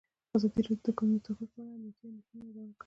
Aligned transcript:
ازادي 0.35 0.61
راډیو 0.67 0.75
د 0.77 0.79
د 0.85 0.87
کانونو 0.97 1.17
استخراج 1.19 1.49
په 1.53 1.59
اړه 1.61 1.69
د 1.71 1.75
امنیتي 1.75 2.03
اندېښنو 2.09 2.41
یادونه 2.47 2.67
کړې. 2.73 2.77